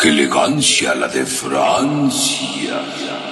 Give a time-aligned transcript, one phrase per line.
[0.00, 3.27] ¡Qué elegancia la de Francia!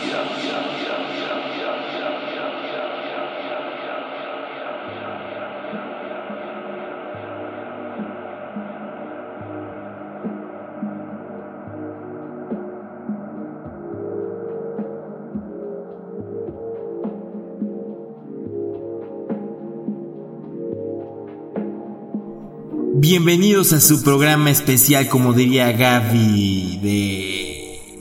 [23.08, 28.00] Bienvenidos a su programa especial, como diría Gaby, de...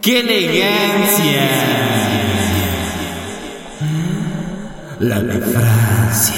[0.00, 1.50] ¡Qué elegancia!
[5.00, 6.36] La de Francia.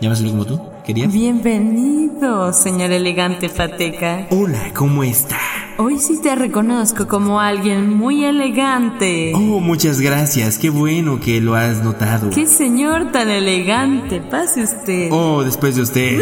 [0.00, 0.58] ¿Ya me salí como tú?
[0.86, 1.12] ¿Querías?
[1.12, 4.26] Bienvenido, señor elegante Fateca.
[4.30, 5.38] Hola, ¿cómo está?
[5.82, 9.32] Hoy sí te reconozco como alguien muy elegante.
[9.34, 10.58] Oh, muchas gracias.
[10.58, 12.28] Qué bueno que lo has notado.
[12.28, 14.20] Qué señor tan elegante.
[14.20, 15.08] Pase usted.
[15.10, 16.20] Oh, después de usted.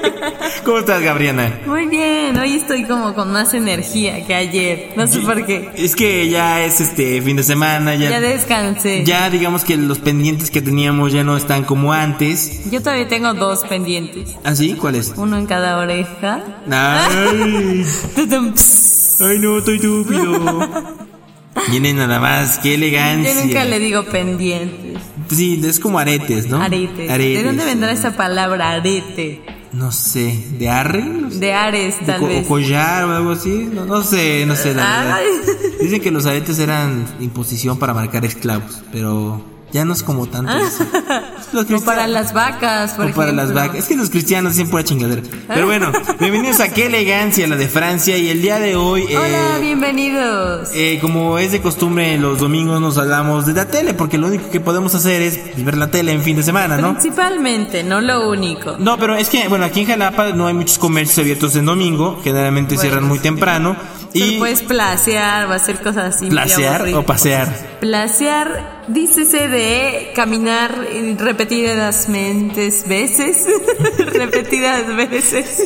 [0.64, 1.60] ¿Cómo estás, Gabriana?
[1.64, 2.36] Muy bien.
[2.38, 4.94] Hoy estoy como con más energía que ayer.
[4.96, 5.70] No sé por qué.
[5.76, 7.94] Es que ya es este fin de semana.
[7.94, 9.04] Ya, Ya descansé.
[9.04, 12.68] ya digamos que los pendientes que teníamos ya no están como antes.
[12.68, 14.34] Yo todavía tengo dos pendientes.
[14.42, 14.74] ¿Ah, sí?
[14.74, 15.12] ¿Cuál es?
[15.16, 16.42] Uno en cada oreja.
[16.68, 17.84] Ay.
[19.20, 20.60] ay no, estoy estúpido.
[21.70, 23.34] Viene nada más, qué elegancia.
[23.34, 24.98] Yo nunca le digo pendientes.
[25.30, 26.62] Sí, es como aretes, ¿no?
[26.62, 27.10] Aretes.
[27.10, 27.38] Aretes.
[27.38, 29.42] ¿De dónde vendrá esa palabra arete?
[29.72, 31.02] No sé, ¿de arre?
[31.02, 31.38] No sé.
[31.40, 32.46] De Ares, De tal co- o vez.
[32.46, 33.68] collar o algo así.
[33.70, 35.20] No, no sé, no sé, la verdad.
[35.80, 40.52] Dicen que los aretes eran imposición para marcar esclavos, pero ya no es como tanto
[40.56, 40.84] eso.
[41.52, 43.76] Los O para las vacas, por o para las vacas.
[43.76, 45.22] Es que los cristianos siempre pura chingadera.
[45.48, 48.18] Pero bueno, bienvenidos a Qué Elegancia, la de Francia.
[48.18, 50.68] Y el día de hoy, eh, Hola, bienvenidos.
[50.74, 54.50] eh, como es de costumbre, los domingos nos hablamos de la tele, porque lo único
[54.50, 56.92] que podemos hacer es ver la tele en fin de semana, ¿no?
[56.92, 58.76] Principalmente, no lo único.
[58.78, 62.20] No, pero es que, bueno, aquí en Jalapa no hay muchos comercios abiertos en domingo,
[62.22, 63.74] generalmente Bueno, cierran muy temprano.
[64.12, 66.28] Pero Y puedes placear o hacer cosas así.
[66.28, 67.77] placear o pasear.
[67.80, 70.74] Placear, dícese de caminar
[71.18, 73.46] repetidas mentes, veces,
[74.14, 75.64] repetidas veces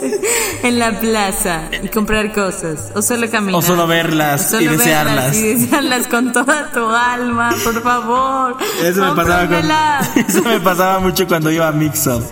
[0.62, 2.92] en la plaza y comprar cosas.
[2.94, 3.54] O solo caminar.
[3.54, 5.32] O solo verlas O solo y desearlas.
[5.32, 8.56] verlas Y desearlas con toda tu alma, por favor.
[8.84, 12.22] Eso me, pasaba con- eso me pasaba mucho cuando iba a Mixup.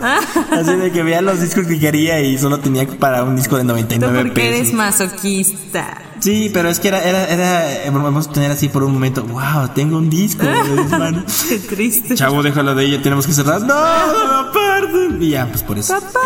[0.53, 3.63] Así de que veía los discos que quería y solo tenía para un disco de
[3.63, 4.75] Tú 99 porque eres pesos.
[4.75, 6.03] masoquista.
[6.21, 9.69] Sí, pero es que era, era, era, vamos a tener así por un momento, wow,
[9.75, 10.43] tengo un disco.
[11.49, 12.15] Qué triste.
[12.15, 13.63] Chavo, déjalo de ella, tenemos que cerrar.
[13.63, 15.23] No, perdón.
[15.23, 15.95] Y ya, pues por eso.
[15.95, 16.21] ¡Papá!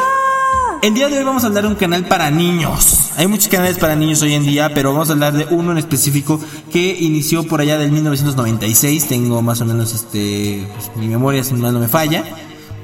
[0.82, 3.12] El día de hoy vamos a hablar de un canal para niños.
[3.16, 5.78] Hay muchos canales para niños hoy en día, pero vamos a hablar de uno en
[5.78, 6.38] específico
[6.72, 9.08] que inició por allá del 1996.
[9.08, 12.24] Tengo más o menos este, pues, mi memoria si no me falla.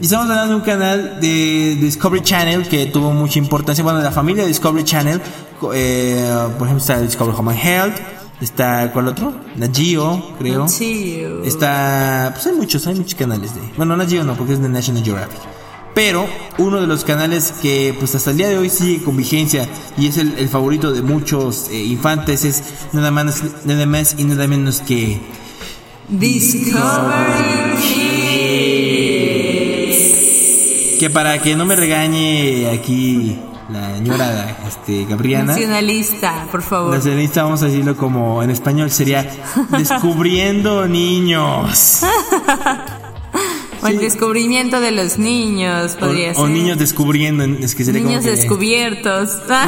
[0.00, 3.84] Y estamos hablando de un canal de Discovery Channel que tuvo mucha importancia.
[3.84, 5.21] Bueno, de la familia de Discovery Channel,
[5.75, 7.97] eh, por ejemplo, está Discovery Home and Health,
[8.41, 9.34] está, ¿cuál otro?
[9.56, 10.66] Nat Geo, creo.
[10.66, 11.43] Chill.
[11.44, 14.71] Está, pues hay muchos, hay muchos canales de, bueno, Nat Geo no, porque es de
[14.71, 15.41] National Geographic.
[15.94, 19.69] Pero uno de los canales que pues hasta el día de hoy sigue con vigencia
[19.99, 22.62] y es el, el favorito de muchos eh, infantes es
[22.93, 25.21] nada más, nada más y nada menos que
[26.09, 28.00] Discovery
[31.00, 33.38] que para que no me regañe aquí
[33.71, 36.93] la señora este, Gabriana, Nacionalista, por favor.
[36.93, 39.27] nacionalista vamos a decirlo como en español sería
[39.71, 42.03] descubriendo niños.
[43.82, 46.44] O el descubrimiento de los niños, podría o, ser.
[46.44, 49.30] o niños descubriendo, es que sería Niños como que- descubiertos.
[49.48, 49.66] Ah,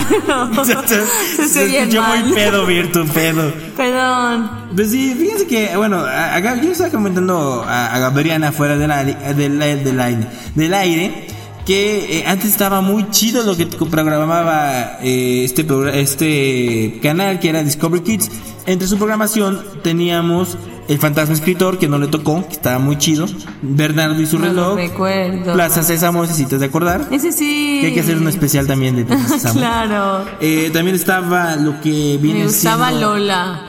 [1.39, 2.25] escuchó mal.
[2.25, 3.53] muy pedo, Virtu, pedo.
[3.77, 4.51] Perdón.
[4.75, 9.17] Pues sí, fíjense que, bueno, a- a yo estaba comentando a, a Gabriana fuera del
[9.37, 11.27] del, del aire, del aire
[11.67, 15.65] que eh, antes estaba muy chido lo que programaba eh, este,
[16.01, 18.31] este canal que era Discovery Kids.
[18.67, 20.57] Entre su programación teníamos
[20.89, 23.27] El Fantasma Escritor, que no le tocó, que estaba muy chido.
[23.63, 24.77] Bernardo y su No lo reloj.
[24.77, 25.53] recuerdo.
[25.55, 27.07] Plaza Sésamo, necesitas de acordar.
[27.11, 27.79] Ese sí.
[27.81, 29.61] Que hay que hacer un especial también de Plaza Sésamo.
[29.61, 30.25] claro.
[30.41, 33.63] Eh, también estaba lo que viene Me gustaba siendo- Lola.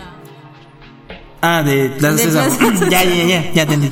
[1.41, 2.57] Ah, de Plaza De Sésamo.
[2.57, 2.91] Plaza Sésamo.
[2.91, 3.91] ya, ya, ya, ya entendí.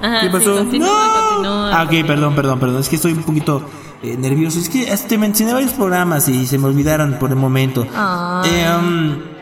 [0.00, 0.56] Ajá, ¿Qué sí, pasó?
[0.56, 1.28] continúa, ¡No!
[1.36, 1.80] continúa.
[1.80, 2.80] Ah, ok, perdón, perdón, perdón.
[2.80, 3.68] Es que estoy un poquito
[4.02, 4.58] eh, nervioso.
[4.58, 7.86] Es que te mencioné varios programas y se me olvidaron por el momento.
[7.94, 8.42] Ah.
[8.46, 9.33] Eh, um,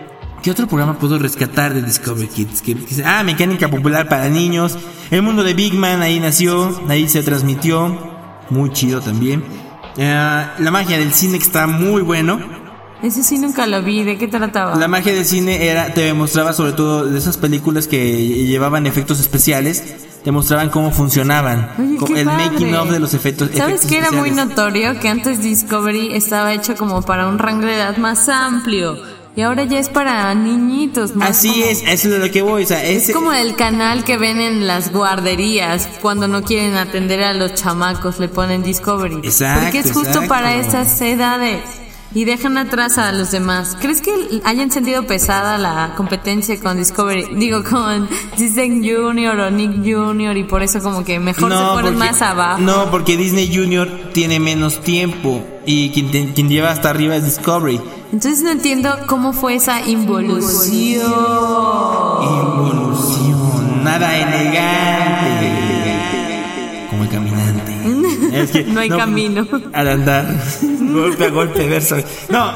[0.42, 2.62] ¿Qué otro programa puedo rescatar de Discovery Kids?
[2.62, 4.76] Que- que- ah, Mecánica Popular para Niños.
[5.10, 8.10] El mundo de Big Man, ahí nació, ahí se transmitió.
[8.50, 9.44] Muy chido también.
[9.96, 12.40] Eh, la magia del cine que está muy bueno.
[13.02, 14.02] Ese sí nunca lo vi.
[14.04, 14.76] ¿De qué trataba?
[14.76, 19.20] La magia del cine era, te mostraba sobre todo de esas películas que llevaban efectos
[19.20, 19.82] especiales,
[20.24, 21.70] te mostraban cómo funcionaban.
[22.00, 22.50] Oye, el padre.
[22.50, 23.50] making of de los efectos.
[23.54, 24.98] ¿Sabes que era muy notorio?
[25.00, 28.96] Que antes Discovery estaba hecho como para un rango de edad más amplio.
[29.34, 32.42] Y ahora ya es para niñitos, más Así como- es, eso es de lo que
[32.42, 32.64] voy.
[32.64, 37.22] O sea, Es como el canal que ven en las guarderías cuando no quieren atender
[37.22, 39.20] a los chamacos, le ponen Discovery.
[39.24, 40.28] Exacto, Porque es justo exacto.
[40.28, 41.60] para esas edades.
[42.14, 43.74] Y dejan atrás a los demás.
[43.80, 44.12] ¿Crees que
[44.44, 47.34] hayan sentido pesada la competencia con Discovery?
[47.36, 48.06] Digo, con
[48.36, 52.60] Disney Junior o Nick Junior y por eso como que mejor se ponen más abajo.
[52.60, 57.24] No, porque Disney Junior tiene menos tiempo y quien, te- quien lleva hasta arriba es
[57.24, 57.80] Discovery.
[58.12, 61.02] Entonces no entiendo cómo fue esa involución.
[62.22, 65.52] Evolución, nada elegante.
[66.90, 67.72] Como el caminante.
[68.32, 69.46] Es que No hay camino.
[69.74, 70.26] Al andar,
[70.80, 71.96] golpe a golpe, verso.
[72.30, 72.52] No,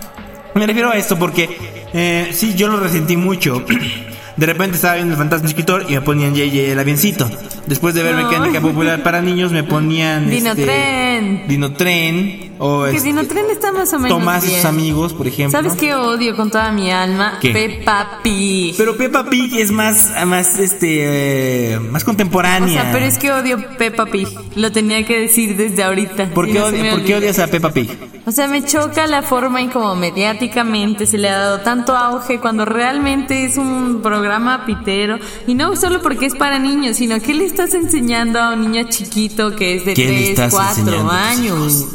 [0.54, 1.48] me refiero a esto porque
[1.92, 3.62] eh, sí, yo lo resentí mucho.
[4.36, 7.28] De repente estaba viendo el fantasma escritor y me ponían JJ el avioncito.
[7.66, 8.24] Después de ver No.
[8.26, 11.36] mecánica popular para niños me ponían Dinotren.
[11.36, 15.26] este, Dinotren o Que este, Dinotren está más o menos Tomás y sus amigos, por
[15.26, 15.58] ejemplo.
[15.58, 17.38] ¿Sabes qué odio con toda mi alma?
[17.40, 17.50] ¿Qué?
[17.50, 18.74] Peppa Pig.
[18.76, 22.82] Pero Peppa Pig es más, más, este, eh, más o contemporánea.
[22.82, 24.28] sea, pero es que odio Peppa Pig.
[24.54, 26.30] Lo tenía que decir desde ahorita.
[26.30, 27.90] ¿Por qué, no ¿Por qué odias a Peppa Pig?
[28.26, 32.40] O sea, me choca la forma en como mediáticamente se le ha dado tanto auge
[32.40, 35.18] cuando realmente es un programa pitero.
[35.46, 38.86] Y no solo porque es para niños, sino que le estás enseñando a un niño
[38.90, 41.86] chiquito que es de ¿Qué le 3, estás 4 enseñando a tus años.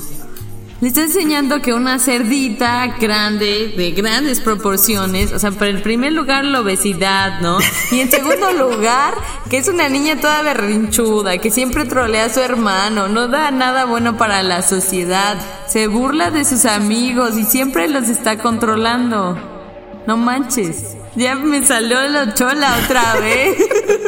[0.81, 6.13] Le está enseñando que una cerdita grande, de grandes proporciones, o sea, pero en primer
[6.13, 7.59] lugar la obesidad, ¿no?
[7.91, 9.13] Y en segundo lugar,
[9.51, 13.85] que es una niña toda berrinchuda, que siempre trolea a su hermano, no da nada
[13.85, 15.37] bueno para la sociedad,
[15.67, 19.37] se burla de sus amigos y siempre los está controlando.
[20.07, 23.57] No manches, ya me salió la chola otra vez.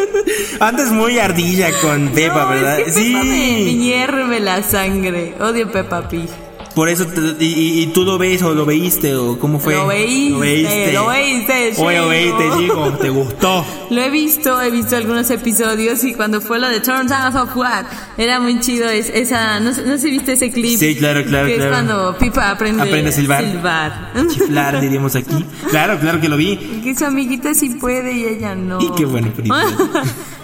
[0.59, 2.79] Antes muy ardilla con Peppa, No, ¿verdad?
[2.79, 3.13] Es que sí.
[3.13, 5.35] Peppa me, me hierve la sangre.
[5.39, 6.29] Odio Peppa Pig.
[6.75, 9.75] Por eso, te- y, y- y tú lo ves o lo veíste o cómo fue.
[9.75, 12.07] Lo veíste, lo veíste, lo chico.
[12.07, 13.65] veíste, chico, te gustó.
[13.91, 17.55] Lo he visto, he visto algunos episodios y cuando fue lo de Turns Out of
[17.55, 17.85] What,
[18.17, 20.79] era muy chido es, esa, no, no sé si viste ese clip.
[20.79, 21.69] Sí, claro, claro, Que claro.
[21.69, 23.43] es cuando Pipa aprende, Aprende a silbar.
[23.43, 24.11] silbar.
[24.29, 25.45] Chiflar, diríamos aquí.
[25.69, 26.57] Claro, claro que lo vi.
[26.83, 28.81] que su amiguita sí puede y ella no.
[28.81, 29.31] Y qué bueno.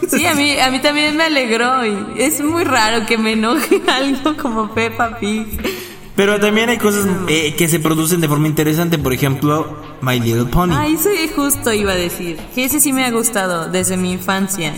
[0.07, 3.79] Sí, a mí, a mí también me alegró y es muy raro que me enoje
[3.87, 5.45] algo como Peppa Pig.
[6.19, 8.97] Pero también hay cosas eh, que se producen de forma interesante.
[8.97, 10.73] Por ejemplo, My Little Pony.
[10.73, 12.35] Ah, eso justo iba a decir.
[12.53, 14.73] Que ese sí me ha gustado desde mi infancia.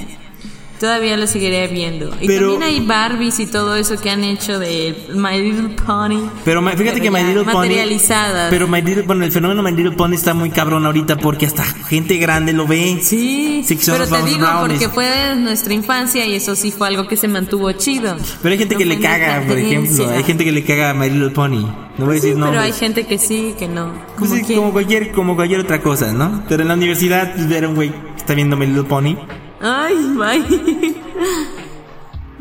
[0.82, 2.10] Todavía lo seguiré viendo.
[2.20, 6.28] Y Pero- también hay Barbies y todo eso que han hecho de My Little Pony.
[6.44, 7.54] Pero fíjate Pero que My Little Pony.
[7.54, 8.50] materializadas.
[8.50, 11.64] Pero My Little, bueno, el fenómeno My Little Pony está muy cabrón ahorita porque hasta
[11.64, 12.98] gente grande lo ve.
[13.00, 14.80] Sí, pero te digo brownies.
[14.80, 18.18] porque fue de nuestra infancia y eso sí fue algo que se mantuvo chido.
[18.42, 20.10] Pero hay gente No que le caga, por ejemplo.
[20.10, 21.62] Hay gente que le caga a My Little Pony.
[22.00, 22.50] No voy a decir Sí, no.
[22.50, 23.92] pero hay gente que sí, que no.
[24.18, 26.44] Pues Como sí, como cualquier, como cualquier otra cosa, ¿no?
[26.50, 29.16] Pero en la universidad, pues, ver a un güey que está viendo My Little Pony.
[29.62, 30.96] Ay, bye.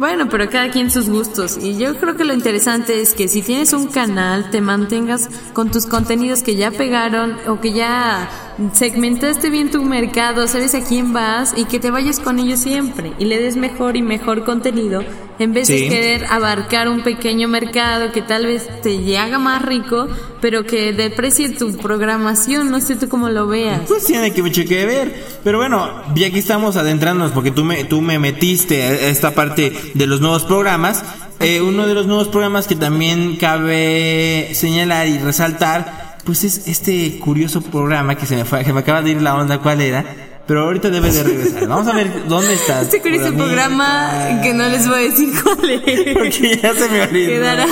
[0.00, 1.58] Bueno, pero cada quien sus gustos.
[1.60, 5.70] Y yo creo que lo interesante es que si tienes un canal, te mantengas con
[5.70, 8.30] tus contenidos que ya pegaron o que ya
[8.72, 13.12] segmentaste bien tu mercado, sabes a quién vas y que te vayas con ellos siempre
[13.18, 15.04] y le des mejor y mejor contenido
[15.40, 15.80] en vez Sí.
[15.80, 20.06] de querer abarcar un pequeño mercado que tal vez te haga más rico,
[20.40, 22.70] pero que deprecie tu programación.
[22.70, 23.80] No sé tú cómo lo veas.
[23.88, 25.24] Pues tiene que mucho que ver.
[25.42, 29.72] Pero bueno, ya aquí estamos adentrándonos porque tú me, tú me metiste a esta parte
[29.94, 31.02] de los nuevos programas.
[31.40, 37.18] Eh, uno de los nuevos programas que también cabe señalar y resaltar, pues es este
[37.18, 40.04] curioso programa que se me fue, que me acaba de ir la onda cuál era.
[40.50, 41.68] Pero ahorita debe de regresar.
[41.68, 42.82] Vamos a ver dónde está.
[42.82, 46.14] Este curioso programa que no les voy a decir cuál es.
[46.18, 47.30] Porque ya se me olvidó.
[47.30, 47.66] Quedará.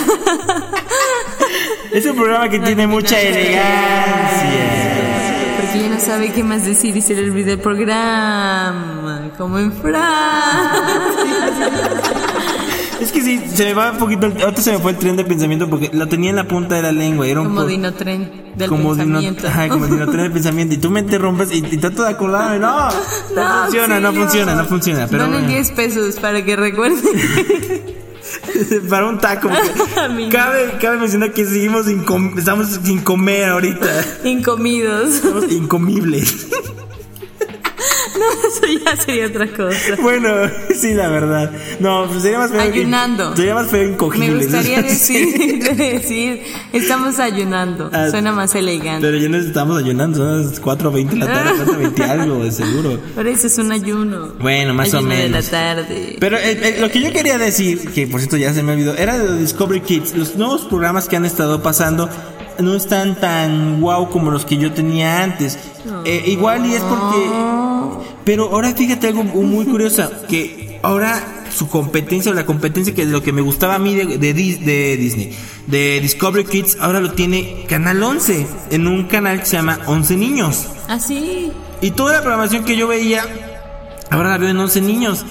[1.91, 3.59] Es un programa que tiene mucha elegancia.
[5.61, 9.29] Porque ya no sabe qué más decir y se le olvida el programa.
[9.37, 10.05] Como en Francia.
[13.01, 14.27] Es que sí, se me va un poquito.
[14.27, 16.75] el- Ahorita se me fue el tren de pensamiento porque lo tenía en la punta
[16.75, 17.27] de la lengua.
[17.29, 19.47] Era un Como Dinotren del como dino- pensamiento.
[19.47, 20.75] ajá, como dinotren del pensamiento.
[20.75, 22.59] Y tú me interrumpes y, y trato de acordarme.
[22.59, 22.89] No,
[23.37, 25.07] no, funciona, no funciona, no funciona.
[25.07, 25.55] Pero Donen bueno.
[25.55, 26.99] 10 pesos para que recuerden.
[28.91, 29.49] para un taco.
[30.31, 33.89] Cabe, cabe mencionar que seguimos sin com- estamos sin comer ahorita.
[34.25, 35.15] Incomidos.
[35.15, 36.47] Estamos incomibles.
[38.49, 39.97] Eso ya sería otra cosa.
[40.03, 40.29] Bueno,
[40.75, 41.51] sí, la verdad.
[41.81, 42.61] No, pues sería más feo.
[42.61, 43.37] Ayunando.
[43.37, 44.31] Sería más feo incogibles.
[44.51, 47.91] Me gustaría decir, decir, estamos ayunando.
[47.93, 49.07] Ah, Suena más elegante.
[49.07, 53.01] Pero ya no estamos ayunando, son las 4.20 de la tarde, 4.20 algo, de seguro.
[53.15, 54.35] Pero eso es un ayuno.
[54.41, 55.51] Bueno, más o Ayuno de la menos.
[55.51, 56.17] tarde.
[56.19, 58.95] Pero eh, eh, lo que yo quería decir, que por cierto ya se me olvidó,
[58.97, 60.15] era de Discovery Kids.
[60.17, 62.09] Los nuevos programas que han estado pasando
[62.59, 65.59] no están tan guau como los que yo tenía antes.
[66.05, 67.58] Eh, igual y es porque...
[68.25, 73.23] Pero ahora fíjate algo muy curioso, que ahora su competencia o la competencia que lo
[73.23, 75.31] que me gustaba a mí de, de Dis- de Disney,
[75.67, 80.17] de Discovery Kids, ahora lo tiene Canal 11, en un canal que se llama 11
[80.17, 80.67] Niños.
[80.89, 81.53] Así.
[81.81, 83.25] Y toda la programación que yo veía,
[84.11, 85.25] ahora la veo en 11 niños.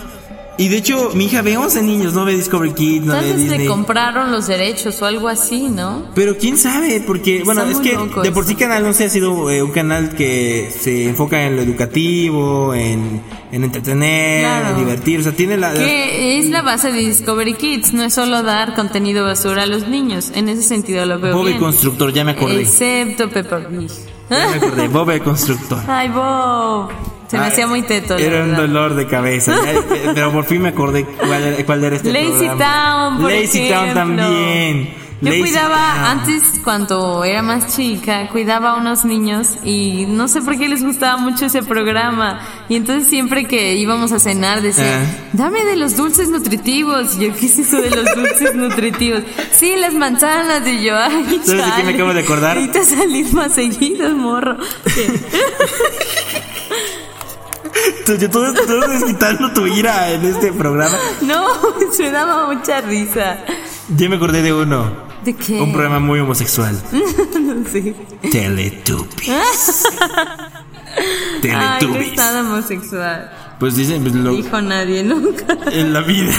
[0.59, 3.33] Y de hecho, mi hija ve 11 niños, no ve Discovery Kids, no Tal ve
[3.33, 6.05] vez le compraron los derechos o algo así, ¿no?
[6.15, 8.49] Pero quién sabe, porque, bueno, Está es muy que de por eso.
[8.51, 13.21] sí Canal 11 ha sido eh, un canal que se enfoca en lo educativo, en,
[13.51, 14.69] en entretener, Claro.
[14.69, 15.73] en divertir, o sea, tiene la...
[15.73, 19.87] Que es la base de Discovery Kids, no es solo dar contenido basura a los
[19.87, 20.31] niños.
[20.33, 21.59] En ese sentido lo veo Bob el bien.
[21.63, 22.61] Constructor, ya me acordé.
[22.61, 23.91] Excepto Peppa Pig.
[24.29, 25.79] Ya me acordé, Bob el Constructor.
[25.87, 26.89] Ay, Bob.
[27.27, 29.53] Se me Ay, hacía muy teto, Era un dolor de cabeza.
[29.69, 32.57] eh, pero por fin me acordé cuál era, cuál era este Lazy programa.
[32.57, 35.07] Town, por Lazy Town también.
[35.19, 36.05] Yo Lazy cuidaba, Town.
[36.19, 40.83] antes cuando era más chica, cuidaba a unos niños y no sé por qué les
[40.83, 42.39] gustaba mucho ese programa.
[42.69, 45.27] Y entonces siempre que íbamos a cenar decían, Ah.
[45.33, 47.17] dame de los dulces nutritivos.
[47.17, 49.23] Y yo, ¿qué es eso de los dulces nutritivos?
[49.51, 50.65] Sí, las manzanas.
[50.67, 52.55] Y yo, ay, ¿Sabes de qué me acabo de acordar?
[52.55, 54.55] Necesitas salir más seguido, morro.
[58.07, 58.43] Tú, tú, tú
[58.79, 60.95] estás quitando tu ira en este programa.
[61.21, 61.45] No,
[61.99, 63.37] me daba mucha risa.
[63.95, 65.07] Ya me acordé de uno.
[65.25, 65.59] ¿De qué?
[65.61, 66.75] Un programa muy homosexual.
[67.71, 67.93] Sí.
[68.31, 69.83] Teletubbies.
[71.43, 72.07] Ay, no Teletubbies.
[72.11, 73.31] es tan homosexual.
[73.59, 75.57] Pues dicen, pues lo, Dijo nadie nunca.
[75.71, 76.31] en la vida.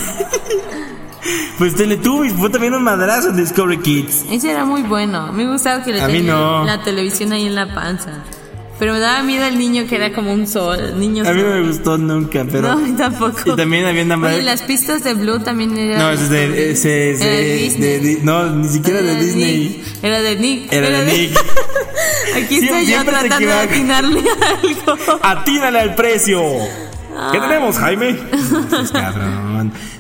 [1.59, 4.25] Pues Teletubbies fue también un madrazo en Discovery Kids.
[4.31, 5.33] Ese era muy bueno.
[5.33, 6.65] Me gustaba que le A mí tenía no.
[6.65, 8.13] la televisión ahí en la panza.
[8.79, 10.95] Pero me daba miedo el niño que era como un sol.
[10.99, 11.61] Niño A mí no sol.
[11.63, 12.77] me gustó nunca, pero.
[12.77, 13.41] No, tampoco.
[13.53, 15.99] Y también había una Oye, madre- las pistas de Blue también eran.
[15.99, 16.71] No, es de.
[16.71, 17.99] Ese es Era de de, Disney.
[18.15, 19.59] de No, ni siquiera de Era Disney.
[19.69, 20.05] Nick.
[20.05, 20.73] Era de Nick.
[20.73, 21.39] Era de Nick.
[22.37, 24.21] Aquí estoy yo tratando de atinarle
[24.87, 25.19] algo.
[25.23, 26.41] ¡Atínale al precio!
[27.33, 28.15] ¿Qué tenemos, Jaime?
[28.71, 29.48] Pues, cabrón.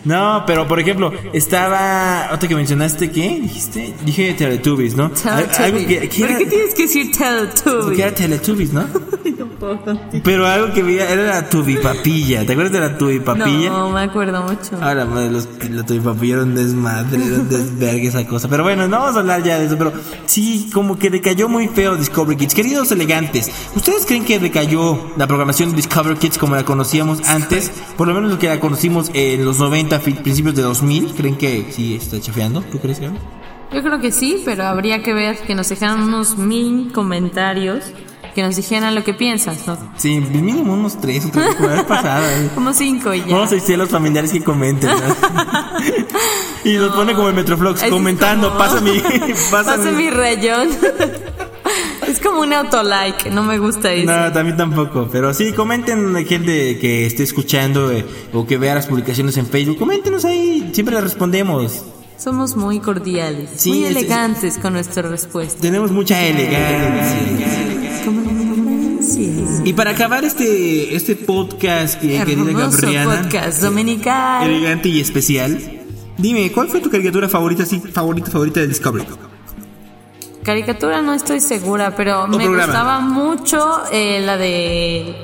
[0.05, 2.31] No, pero por ejemplo, estaba.
[2.33, 3.41] Otra que mencionaste, ¿qué?
[3.41, 3.95] ¿Dijiste?
[4.05, 5.11] Dije Teletubbies, ¿no?
[5.11, 5.61] Teletubbies.
[5.61, 7.97] Algo que, que ¿Por qué tienes que decir Teletubbies?
[7.97, 8.87] que era Teletubbies, ¿no?
[10.23, 12.47] Pero algo que veía era la tubipapilla.
[12.47, 13.71] ¿Te acuerdas de la tubipapilla?
[13.71, 14.77] No, me acuerdo mucho.
[14.81, 18.49] Ahora, madre, los, la tubipapilla era un desmadre, era un desvergue esa cosa.
[18.49, 19.77] Pero bueno, no vamos a hablar ya de eso.
[19.77, 19.93] Pero
[20.27, 22.55] sí, como que decayó muy feo Discovery Kids.
[22.55, 27.71] Queridos elegantes, ¿ustedes creen que decayó la programación de Discovery Kids como la conocíamos antes?
[27.97, 31.15] Por lo menos lo que la conocimos en los 90, fi- principios de 2000.
[31.15, 32.61] ¿Creen que sí está chafeando?
[32.63, 33.19] ¿Tú crees, Gaby?
[33.73, 37.85] Yo creo que sí, pero habría que ver que nos dejaran unos mil comentarios
[38.35, 39.77] que nos dijeran lo que piensas, ¿no?
[39.97, 42.31] Sí, mínimo unos tres o tres, vez pasada.
[42.41, 42.51] ¿eh?
[42.55, 43.27] Como cinco y ya.
[43.35, 44.91] Vamos a decir a los familiares que comenten.
[44.91, 44.97] ¿no?
[46.71, 47.35] y nos pone como el
[47.87, 49.01] es comentando, como- pasa mi,
[49.51, 50.69] pasa, Pasa mi rayón.
[52.39, 54.11] Como un autolike, no me gusta eso.
[54.11, 55.09] No, también tampoco.
[55.11, 59.79] Pero sí, comenten gente que esté escuchando eh, o que vea las publicaciones en Facebook.
[59.79, 61.85] Coméntenos ahí, siempre les respondemos.
[62.17, 65.61] Somos muy cordiales, Sí, muy es- es- elegantes con nuestra respuesta.
[65.61, 67.19] Tenemos mucha elegancia.
[69.65, 74.49] Y para acabar este, este podcast, que, querida Gabriana, podcast dominical.
[74.49, 75.59] elegante y especial,
[76.17, 79.05] dime, ¿cuál fue tu caricatura favorita, sí, favorita, favorita de Discovery?
[80.49, 82.65] Caricatura no estoy segura, pero me programa.
[82.65, 85.15] gustaba mucho eh, la de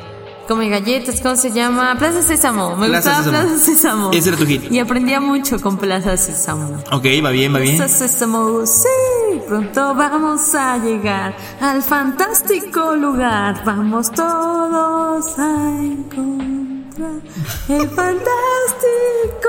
[0.47, 1.97] come galletas, ¿cómo se llama?
[1.99, 2.77] Plaza Sésamo.
[2.77, 3.49] Me Plaza gustaba Sésamo.
[3.49, 4.11] Plaza Sésamo.
[4.13, 4.71] Ese era tu hit.
[4.71, 6.77] Y aprendía mucho con Plaza Sésamo.
[6.93, 7.79] Ok, va bien, va bien.
[7.79, 13.63] Plaza Sésamo, sí, pronto vamos a llegar al fantástico lugar.
[13.65, 17.23] Vamos todos a encontrar
[17.71, 19.49] el fantástico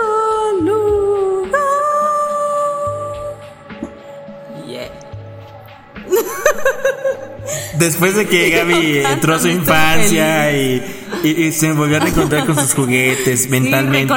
[0.61, 1.04] lugar.
[7.77, 10.81] Después de que Gaby entró a su infancia y,
[11.23, 14.07] y- y se volvió a reencontrar con sus juguetes mentalmente.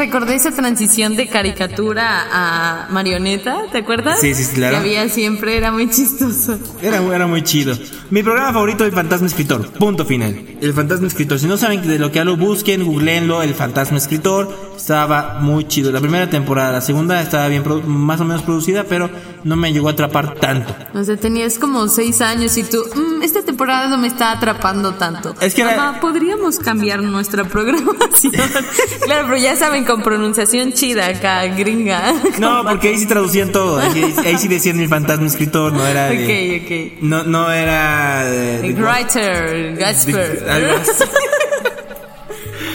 [0.00, 4.18] Recordé esa transición de caricatura a marioneta, ¿te acuerdas?
[4.18, 4.76] Sí, sí, claro.
[4.76, 6.58] Que había siempre, era muy chistoso.
[6.80, 7.76] Era, era muy chido.
[8.08, 9.70] Mi programa favorito El Fantasma Escritor.
[9.72, 10.40] Punto final.
[10.60, 11.38] El Fantasma Escritor.
[11.38, 13.42] Si no saben de lo que hablo, busquen, googleenlo.
[13.42, 14.70] El Fantasma Escritor.
[14.74, 15.92] Estaba muy chido.
[15.92, 19.10] La primera temporada, la segunda estaba bien, más o menos producida, pero
[19.44, 20.74] no me llegó a atrapar tanto.
[20.94, 24.94] O sea, tenías como seis años y tú, "Mm, esta temporada no me está atrapando
[24.94, 25.34] tanto.
[25.38, 28.32] Es que era- Mamá, podríamos cambiar nuestra programación.
[29.04, 32.10] claro, pero ya saben, con pronunciación chida acá, gringa.
[32.38, 33.78] No, porque ahí sí traducían todo.
[33.78, 36.92] Ahí, ahí sí decían el fantasma escritor, no era de.
[36.96, 38.56] Ok, No, no era de.
[38.60, 38.76] ok.
[38.76, 40.44] de- Writer, Gasper.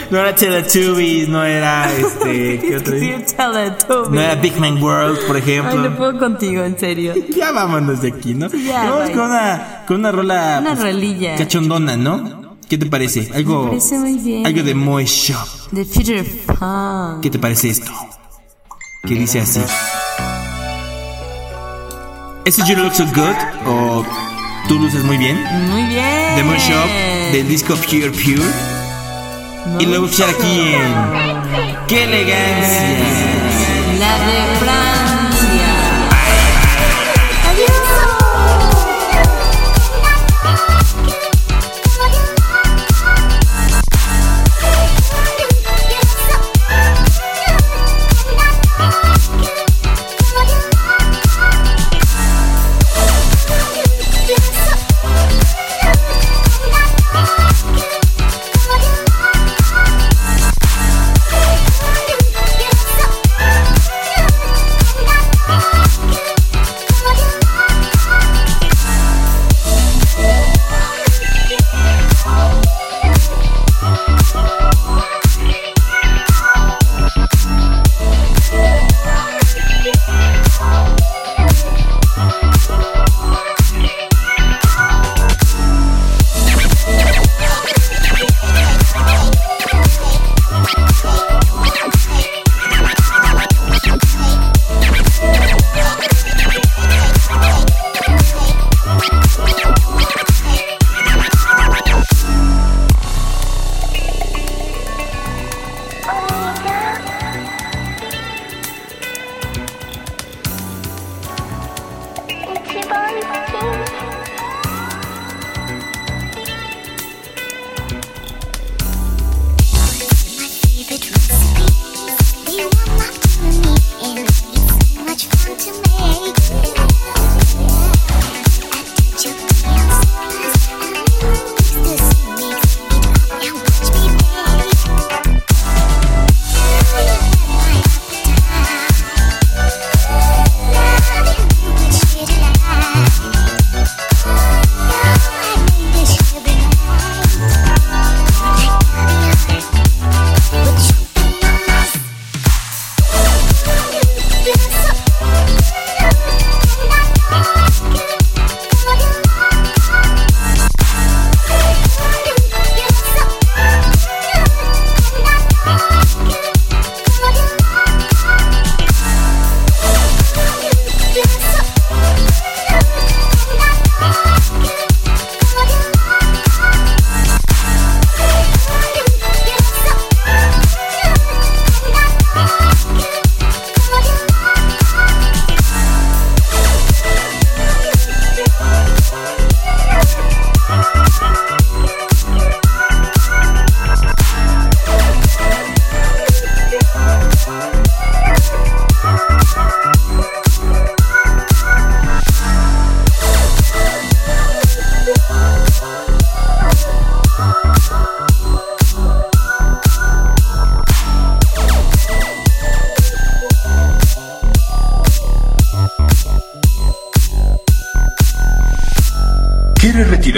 [0.10, 2.60] No era Teletubbies, no era este.
[2.62, 4.10] ¿Qué otro?
[4.10, 5.90] No era Big Man World, por Ay, ejemplo.
[5.90, 7.14] no puedo contigo, en serio.
[7.36, 8.50] Ya vámonos de aquí, ¿no?
[8.50, 9.14] Ya, Vamos bye.
[9.14, 10.58] con una, con una rola.
[10.62, 11.36] Una pues, rolilla.
[11.36, 12.58] Cachondona, ¿no?
[12.70, 13.30] ¿Qué te parece?
[13.34, 13.64] Algo.
[13.64, 14.46] Me parece muy bien.
[14.46, 15.48] Algo de Moe Shop.
[15.72, 16.26] De Peter
[16.60, 17.22] Pan.
[17.22, 17.92] ¿Qué te parece esto?
[19.04, 19.60] Que dice así.
[22.46, 23.68] ¿Este You Look So Good?
[23.68, 24.06] ¿O
[24.68, 25.38] tú luces muy bien?
[25.70, 26.36] Muy bien.
[26.36, 26.88] De Moe Shop,
[27.32, 28.75] del disco Pure Pure.
[29.80, 31.88] Y luego escuchar aquí en.
[31.88, 32.96] ¡Qué elegancia!
[34.00, 34.95] La de Francia.